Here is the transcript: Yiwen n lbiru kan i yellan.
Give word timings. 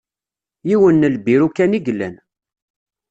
Yiwen 0.67 0.95
n 1.07 1.13
lbiru 1.15 1.47
kan 1.55 1.77
i 1.77 1.79
yellan. 1.85 2.15